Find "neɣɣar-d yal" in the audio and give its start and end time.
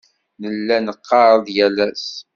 0.79-1.77